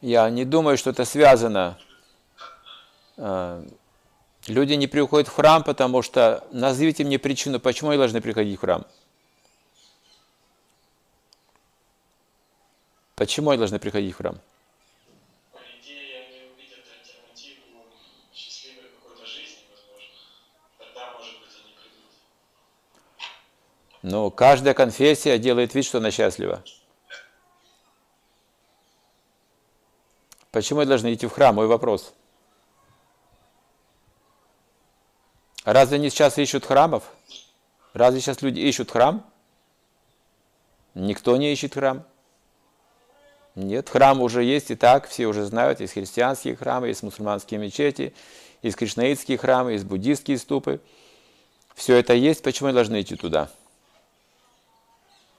Я 0.00 0.30
не 0.30 0.44
думаю, 0.44 0.78
что 0.78 0.90
это 0.90 1.04
связано. 1.04 1.76
Э, 3.16 3.64
люди 4.46 4.74
не 4.74 4.86
приходят 4.86 5.26
в 5.28 5.34
храм, 5.34 5.64
потому 5.64 6.02
что 6.02 6.46
назовите 6.52 7.04
мне 7.04 7.18
причину, 7.18 7.58
почему 7.58 7.90
они 7.90 7.98
должны 7.98 8.20
приходить 8.20 8.58
в 8.58 8.60
храм. 8.60 8.86
Почему 13.16 13.50
они 13.50 13.58
должны 13.58 13.80
приходить 13.80 14.14
в 14.14 14.18
храм? 14.18 14.38
Ну, 24.02 24.30
каждая 24.30 24.74
конфессия 24.74 25.38
делает 25.38 25.74
вид, 25.74 25.84
что 25.84 25.98
она 25.98 26.12
счастлива. 26.12 26.62
Почему 30.58 30.84
должны 30.84 31.14
идти 31.14 31.24
в 31.28 31.30
храм? 31.30 31.54
Мой 31.54 31.68
вопрос. 31.68 32.12
Разве 35.64 35.98
они 35.98 36.10
сейчас 36.10 36.36
ищут 36.36 36.64
храмов? 36.66 37.04
Разве 37.92 38.20
сейчас 38.20 38.42
люди 38.42 38.58
ищут 38.58 38.90
храм? 38.90 39.24
Никто 40.94 41.36
не 41.36 41.52
ищет 41.52 41.74
храм. 41.74 42.02
Нет, 43.54 43.88
храм 43.88 44.20
уже 44.20 44.42
есть 44.42 44.72
и 44.72 44.74
так, 44.74 45.06
все 45.06 45.28
уже 45.28 45.44
знают, 45.44 45.78
есть 45.78 45.92
христианские 45.92 46.56
храмы, 46.56 46.88
есть 46.88 47.04
мусульманские 47.04 47.60
мечети, 47.60 48.12
есть 48.60 48.76
кришнаитские 48.76 49.38
храмы, 49.38 49.74
есть 49.74 49.84
буддийские 49.84 50.38
ступы. 50.38 50.80
Все 51.76 51.94
это 51.94 52.14
есть, 52.14 52.42
почему 52.42 52.70
они 52.70 52.74
должны 52.74 53.00
идти 53.00 53.14
туда? 53.14 53.48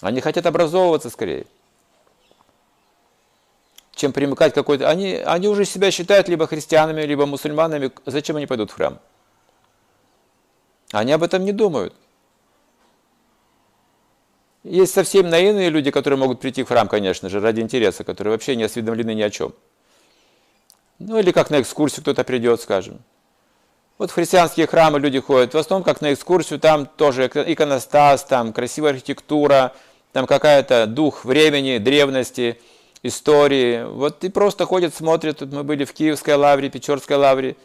Они 0.00 0.22
хотят 0.22 0.46
образовываться 0.46 1.10
скорее, 1.10 1.44
чем 3.94 4.12
примыкать 4.12 4.54
какой-то... 4.54 4.88
Они, 4.88 5.14
они 5.14 5.48
уже 5.48 5.64
себя 5.64 5.90
считают 5.90 6.28
либо 6.28 6.46
христианами, 6.46 7.02
либо 7.02 7.26
мусульманами. 7.26 7.92
Зачем 8.06 8.36
они 8.36 8.46
пойдут 8.46 8.70
в 8.70 8.74
храм? 8.74 8.98
Они 10.92 11.12
об 11.12 11.22
этом 11.22 11.44
не 11.44 11.52
думают. 11.52 11.94
Есть 14.64 14.94
совсем 14.94 15.28
наивные 15.28 15.70
люди, 15.70 15.90
которые 15.90 16.18
могут 16.18 16.40
прийти 16.40 16.62
в 16.62 16.68
храм, 16.68 16.86
конечно 16.86 17.28
же, 17.28 17.40
ради 17.40 17.60
интереса, 17.60 18.04
которые 18.04 18.32
вообще 18.32 18.54
не 18.54 18.64
осведомлены 18.64 19.14
ни 19.14 19.22
о 19.22 19.30
чем. 19.30 19.52
Ну 20.98 21.18
или 21.18 21.32
как 21.32 21.50
на 21.50 21.60
экскурсию 21.60 22.02
кто-то 22.02 22.22
придет, 22.22 22.60
скажем. 22.60 23.00
Вот 23.98 24.10
в 24.10 24.14
христианские 24.14 24.66
храмы 24.66 25.00
люди 25.00 25.18
ходят, 25.18 25.54
в 25.54 25.58
основном 25.58 25.84
как 25.84 26.00
на 26.00 26.12
экскурсию, 26.12 26.60
там 26.60 26.86
тоже 26.86 27.26
иконостас, 27.26 28.24
там 28.24 28.52
красивая 28.52 28.92
архитектура, 28.92 29.74
там 30.12 30.26
какая-то 30.26 30.86
дух 30.86 31.24
времени, 31.24 31.78
древности, 31.78 32.60
истории. 33.02 33.84
Вот 33.84 34.24
и 34.24 34.28
просто 34.28 34.66
ходят, 34.66 34.94
смотрят. 34.94 35.38
Тут 35.38 35.52
мы 35.52 35.64
были 35.64 35.84
в 35.84 35.92
Киевской 35.92 36.34
лавре, 36.34 36.70
Печорской 36.70 37.16
лавре. 37.16 37.56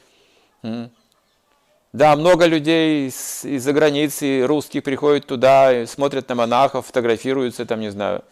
Да, 1.93 2.15
много 2.15 2.45
людей 2.45 3.07
из-за 3.07 3.73
границы, 3.73 4.45
русских, 4.45 4.83
приходят 4.83 5.25
туда, 5.25 5.85
смотрят 5.87 6.27
на 6.29 6.35
монахов, 6.35 6.85
фотографируются, 6.85 7.65
там, 7.65 7.79
не 7.79 7.89
знаю, 7.89 8.23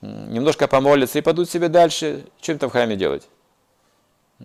немножко 0.00 0.68
помолятся 0.68 1.18
и 1.18 1.22
пойдут 1.22 1.50
себе 1.50 1.68
дальше. 1.68 2.24
Им 2.42 2.58
там 2.58 2.70
в 2.70 2.72
храме 2.72 2.96
делать? 2.96 3.28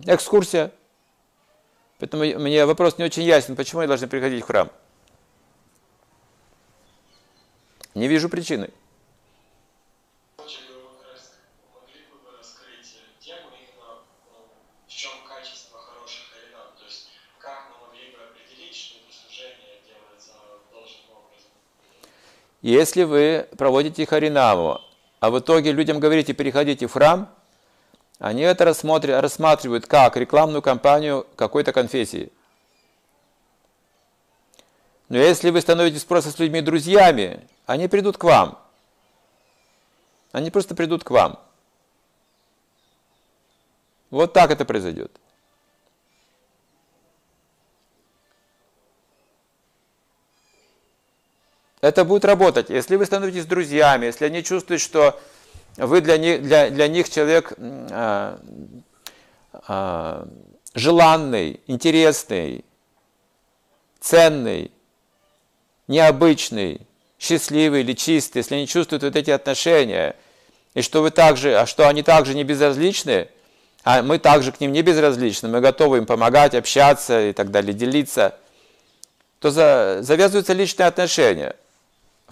Экскурсия. 0.04 0.72
Поэтому 1.98 2.24
мне 2.24 2.66
вопрос 2.66 2.98
не 2.98 3.04
очень 3.04 3.22
ясен, 3.22 3.54
почему 3.54 3.80
они 3.80 3.88
должны 3.88 4.08
приходить 4.08 4.42
в 4.42 4.46
храм. 4.46 4.70
Не 7.94 8.08
вижу 8.08 8.28
причины. 8.28 8.70
Если 22.62 23.02
вы 23.02 23.48
проводите 23.58 24.06
харинаму, 24.06 24.80
а 25.18 25.30
в 25.30 25.38
итоге 25.40 25.72
людям 25.72 25.98
говорите, 25.98 26.32
переходите 26.32 26.86
в 26.86 26.92
храм, 26.92 27.28
они 28.20 28.42
это 28.42 28.64
рассматривают 28.64 29.86
как 29.86 30.16
рекламную 30.16 30.62
кампанию 30.62 31.26
какой-то 31.34 31.72
конфессии. 31.72 32.30
Но 35.08 35.18
если 35.18 35.50
вы 35.50 35.60
становитесь 35.60 36.04
просто 36.04 36.30
с 36.30 36.38
людьми 36.38 36.60
друзьями, 36.60 37.46
они 37.66 37.88
придут 37.88 38.16
к 38.16 38.24
вам. 38.24 38.58
Они 40.30 40.50
просто 40.50 40.76
придут 40.76 41.02
к 41.02 41.10
вам. 41.10 41.40
Вот 44.10 44.32
так 44.32 44.52
это 44.52 44.64
произойдет. 44.64 45.10
Это 51.82 52.04
будет 52.04 52.24
работать. 52.24 52.70
Если 52.70 52.94
вы 52.94 53.04
становитесь 53.04 53.44
друзьями, 53.44 54.06
если 54.06 54.24
они 54.24 54.44
чувствуют, 54.44 54.80
что 54.80 55.20
вы 55.76 56.00
для 56.00 56.16
них, 56.16 56.42
для, 56.42 56.70
для 56.70 56.86
них 56.86 57.10
человек 57.10 57.52
а, 57.58 58.38
а, 59.66 60.28
желанный, 60.74 61.60
интересный, 61.66 62.64
ценный, 64.00 64.70
необычный, 65.88 66.86
счастливый 67.18 67.80
или 67.80 67.94
чистый, 67.94 68.38
если 68.38 68.54
они 68.54 68.68
чувствуют 68.68 69.02
вот 69.02 69.16
эти 69.16 69.30
отношения, 69.30 70.14
и 70.74 70.82
что 70.82 71.02
вы 71.02 71.10
также, 71.10 71.58
а 71.58 71.66
что 71.66 71.88
они 71.88 72.04
также 72.04 72.34
не 72.34 72.44
безразличны, 72.44 73.26
а 73.82 74.02
мы 74.02 74.20
также 74.20 74.52
к 74.52 74.60
ним 74.60 74.70
не 74.70 74.82
безразличны, 74.82 75.48
мы 75.48 75.60
готовы 75.60 75.98
им 75.98 76.06
помогать, 76.06 76.54
общаться 76.54 77.30
и 77.30 77.32
так 77.32 77.50
далее, 77.50 77.74
делиться, 77.74 78.38
то 79.40 79.50
за, 79.50 79.98
завязываются 80.02 80.52
личные 80.52 80.86
отношения. 80.86 81.56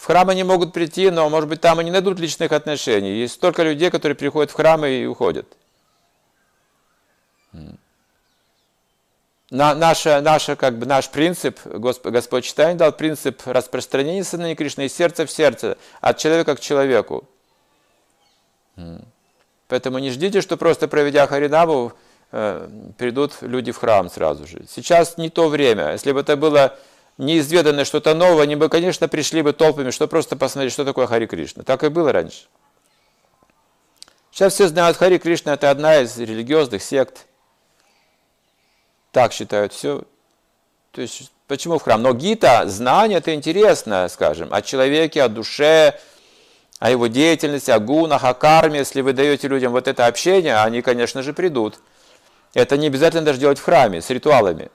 В 0.01 0.07
храм 0.07 0.31
они 0.31 0.45
могут 0.45 0.73
прийти, 0.73 1.11
но, 1.11 1.29
может 1.29 1.47
быть, 1.47 1.61
там 1.61 1.79
они 1.79 1.91
найдут 1.91 2.19
личных 2.19 2.53
отношений. 2.53 3.19
Есть 3.21 3.35
столько 3.35 3.63
людей, 3.63 3.91
которые 3.91 4.17
приходят 4.17 4.51
в 4.51 4.55
храмы 4.55 4.89
и 4.93 5.05
уходят. 5.05 5.47
На, 9.51 9.75
наша, 9.75 10.23
наша, 10.23 10.57
как 10.57 10.79
бы, 10.79 10.87
наш 10.87 11.11
принцип, 11.11 11.61
Господь, 11.67 12.15
Господь 12.15 12.45
Читание 12.45 12.77
дал 12.77 12.93
принцип 12.93 13.43
распространения 13.45 14.25
Сына 14.25 14.55
Кришны 14.57 14.87
из 14.87 14.95
сердца 14.95 15.27
в 15.27 15.31
сердце, 15.31 15.77
от 16.01 16.17
человека 16.17 16.57
к 16.57 16.61
человеку. 16.61 17.29
Поэтому 19.69 19.99
не 19.99 20.11
ждите, 20.13 20.41
что 20.41 20.57
просто 20.57 20.89
проведя 20.89 21.27
Харинаму, 21.27 21.93
э, 22.33 22.69
придут 22.97 23.35
люди 23.43 23.71
в 23.71 23.77
храм 23.77 24.09
сразу 24.09 24.47
же. 24.47 24.65
Сейчас 24.67 25.19
не 25.19 25.29
то 25.29 25.49
время. 25.49 25.93
Если 25.93 26.13
бы 26.13 26.21
это 26.21 26.39
было 26.39 26.79
неизведанное 27.21 27.85
что-то 27.85 28.15
новое, 28.15 28.45
они 28.45 28.57
бы, 28.57 28.69
конечно, 28.69 29.07
пришли 29.07 29.43
бы 29.43 29.53
толпами, 29.53 29.91
чтобы 29.91 30.11
просто 30.11 30.37
посмотреть, 30.37 30.73
что 30.73 30.85
такое 30.85 31.07
Хари 31.07 31.27
Кришна. 31.27 31.63
Так 31.63 31.85
и 31.85 31.89
было 31.89 32.13
раньше. 32.13 32.47
Сейчас 34.33 34.55
все 34.55 34.69
знают, 34.69 34.97
Хари 34.97 35.19
Кришна 35.19 35.55
это 35.55 35.71
одна 35.71 36.01
из 36.01 36.19
религиозных 36.19 36.83
сект. 36.83 37.27
Так 39.13 39.33
считают 39.33 39.73
все. 39.73 40.05
То 40.93 41.03
есть, 41.03 41.31
почему 41.47 41.79
в 41.79 41.83
храм? 41.83 42.01
Но 42.03 42.13
гита, 42.15 42.67
знание, 42.67 43.19
это 43.19 43.35
интересно, 43.35 44.09
скажем, 44.09 44.53
о 44.53 44.63
человеке, 44.63 45.23
о 45.23 45.29
душе, 45.29 46.01
о 46.79 46.91
его 46.91 47.07
деятельности, 47.09 47.71
о 47.71 47.79
гунах, 47.79 48.25
о 48.25 48.35
карме. 48.35 48.79
Если 48.79 49.01
вы 49.03 49.13
даете 49.13 49.49
людям 49.49 49.73
вот 49.73 49.89
это 49.89 50.07
общение, 50.07 50.57
они, 50.57 50.81
конечно 50.81 51.23
же, 51.23 51.33
придут. 51.33 51.81
Это 52.55 52.77
не 52.77 52.87
обязательно 52.87 53.23
даже 53.23 53.39
делать 53.39 53.59
в 53.59 53.65
храме, 53.65 54.01
с 54.01 54.11
ритуалами. 54.11 54.71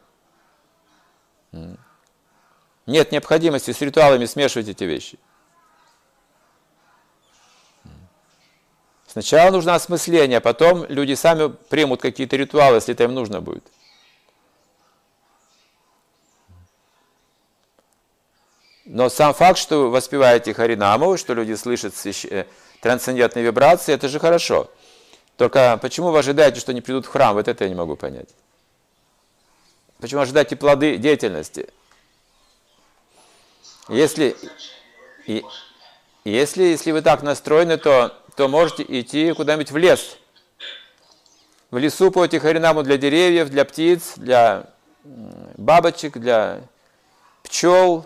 Нет 2.85 3.11
необходимости 3.11 3.71
с 3.71 3.81
ритуалами 3.81 4.25
смешивать 4.25 4.67
эти 4.67 4.83
вещи. 4.83 5.17
Сначала 9.07 9.49
нужно 9.49 9.75
осмысление, 9.75 10.39
а 10.39 10.41
потом 10.41 10.85
люди 10.87 11.13
сами 11.13 11.49
примут 11.69 12.01
какие-то 12.01 12.35
ритуалы, 12.35 12.75
если 12.75 12.93
это 12.93 13.05
им 13.05 13.13
нужно 13.13 13.41
будет. 13.41 13.63
Но 18.83 19.09
сам 19.09 19.33
факт, 19.33 19.57
что 19.57 19.89
воспеваете 19.89 20.53
Харинаму, 20.53 21.17
что 21.17 21.33
люди 21.33 21.53
слышат 21.53 21.95
свящ... 21.95 22.25
Э, 22.25 22.45
трансцендентные 22.81 23.43
вибрации, 23.43 23.93
это 23.93 24.07
же 24.07 24.19
хорошо. 24.19 24.69
Только 25.37 25.79
почему 25.81 26.11
вы 26.11 26.19
ожидаете, 26.19 26.59
что 26.59 26.71
они 26.71 26.81
придут 26.81 27.07
в 27.07 27.09
храм? 27.09 27.33
Вот 27.33 27.47
это 27.47 27.63
я 27.63 27.69
не 27.69 27.75
могу 27.75 27.95
понять. 27.95 28.29
Почему 29.99 30.21
ожидаете 30.21 30.55
плоды 30.55 30.97
деятельности? 30.97 31.67
Если, 33.87 34.35
и, 35.27 35.45
если, 36.23 36.63
если 36.63 36.91
вы 36.91 37.01
так 37.01 37.21
настроены, 37.21 37.77
то, 37.77 38.17
то 38.35 38.47
можете 38.47 38.83
идти 38.87 39.31
куда-нибудь 39.33 39.71
в 39.71 39.77
лес. 39.77 40.17
В 41.71 41.77
лесу 41.77 42.11
по 42.11 42.27
Харинаму 42.27 42.83
для 42.83 42.97
деревьев, 42.97 43.49
для 43.49 43.65
птиц, 43.65 44.13
для 44.15 44.69
бабочек, 45.03 46.17
для 46.17 46.61
пчел, 47.43 48.05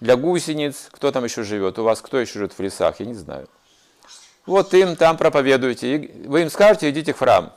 для 0.00 0.16
гусениц. 0.16 0.88
Кто 0.90 1.10
там 1.12 1.24
еще 1.24 1.44
живет? 1.44 1.78
У 1.78 1.84
вас 1.84 2.00
кто 2.00 2.18
еще 2.18 2.34
живет 2.34 2.52
в 2.52 2.60
лесах? 2.60 3.00
Я 3.00 3.06
не 3.06 3.14
знаю. 3.14 3.48
Вот 4.44 4.74
им 4.74 4.96
там 4.96 5.16
проповедуете. 5.16 6.10
Вы 6.26 6.42
им 6.42 6.50
скажете, 6.50 6.90
идите 6.90 7.14
в 7.14 7.18
храм. 7.18 7.54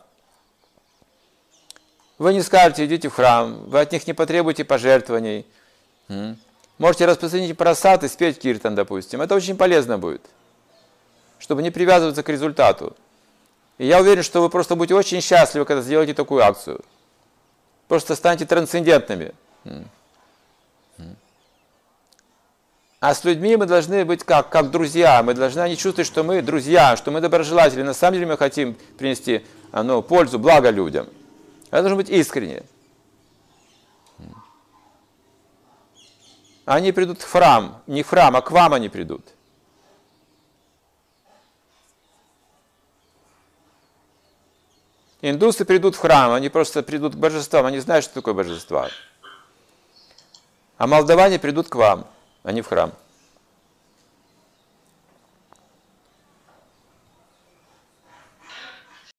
Вы 2.18 2.34
не 2.34 2.42
скажете, 2.42 2.86
идите 2.86 3.10
в 3.10 3.14
храм. 3.14 3.66
Вы 3.70 3.82
от 3.82 3.92
них 3.92 4.08
не 4.08 4.14
потребуете 4.14 4.64
пожертвований. 4.64 5.46
Можете 6.78 7.06
распространить 7.06 7.58
просад 7.58 8.04
и 8.04 8.08
спеть 8.08 8.40
киртан, 8.40 8.76
допустим. 8.76 9.22
Это 9.22 9.36
очень 9.36 9.58
полезно 9.58 9.98
будет, 9.98 10.22
чтобы 11.40 11.64
не 11.64 11.72
привязываться 11.72 12.22
к 12.22 12.30
результату. 12.30 12.96
И 13.78 13.86
я 13.86 14.00
уверен, 14.00 14.24
что 14.24 14.42
вы 14.42 14.50
просто 14.50 14.76
будете 14.76 14.96
очень 14.96 15.22
счастливы, 15.22 15.66
когда 15.66 15.82
сделаете 15.82 16.14
такую 16.14 16.44
акцию. 16.44 16.82
Просто 17.88 18.16
станете 18.16 18.46
трансцендентными. 18.46 19.34
А 23.00 23.14
с 23.14 23.24
людьми 23.24 23.56
мы 23.56 23.68
должны 23.68 24.04
быть 24.06 24.24
как, 24.24 24.50
как 24.50 24.72
друзья. 24.72 25.22
Мы 25.22 25.36
должны 25.36 25.60
они 25.60 25.78
чувствовать, 25.78 26.08
что 26.08 26.24
мы 26.24 26.42
друзья, 26.42 26.96
что 26.98 27.12
мы 27.12 27.22
доброжелатели. 27.22 27.84
На 27.84 27.94
самом 27.94 28.16
деле 28.16 28.26
мы 28.26 28.38
хотим 28.38 28.76
принести 28.98 29.46
ну, 29.72 30.02
пользу, 30.02 30.40
благо 30.40 30.72
людям. 30.72 31.08
Это 31.70 31.84
должно 31.84 31.98
быть 31.98 32.10
искренне. 32.10 32.64
Они 36.68 36.92
придут 36.92 37.22
в 37.22 37.32
храм, 37.32 37.82
не 37.88 38.04
в 38.04 38.10
храм, 38.10 38.36
а 38.36 38.42
к 38.42 38.52
вам 38.52 38.74
они 38.74 38.90
придут. 38.90 39.26
Индусы 45.22 45.64
придут 45.64 45.96
в 45.96 46.00
храм, 46.00 46.34
они 46.34 46.50
просто 46.50 46.84
придут 46.84 47.16
к 47.16 47.18
божествам, 47.18 47.66
они 47.66 47.80
знают, 47.80 48.04
что 48.04 48.16
такое 48.16 48.34
божество. 48.34 48.90
А 50.78 50.88
молдаване 50.88 51.40
придут 51.40 51.70
к 51.70 51.76
вам, 51.76 52.06
а 52.44 52.52
не 52.52 52.62
в 52.62 52.68
храм. 52.68 52.92